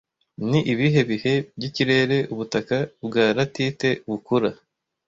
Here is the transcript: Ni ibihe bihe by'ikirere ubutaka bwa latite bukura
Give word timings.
Ni 0.49 0.59
ibihe 0.73 1.01
bihe 1.09 1.33
by'ikirere 1.55 2.17
ubutaka 2.33 2.77
bwa 3.05 3.25
latite 3.37 3.89
bukura 4.09 4.49